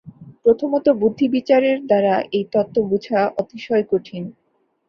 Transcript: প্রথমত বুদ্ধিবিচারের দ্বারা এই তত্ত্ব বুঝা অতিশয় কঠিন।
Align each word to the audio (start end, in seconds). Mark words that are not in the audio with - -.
প্রথমত 0.45 0.85
বুদ্ধিবিচারের 1.01 1.77
দ্বারা 1.85 2.15
এই 2.31 2.45
তত্ত্ব 2.53 2.77
বুঝা 2.89 3.19
অতিশয় 3.37 3.83
কঠিন। 3.91 4.23